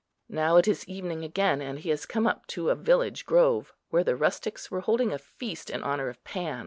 [0.29, 4.03] Now it is evening again, and he has come up to a village grove, where
[4.03, 6.59] the rustics were holding a feast in honour of Pan.